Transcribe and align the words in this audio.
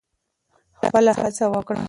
خپله 0.79 1.11
هڅه 1.19 1.45
وکړئ. 1.53 1.79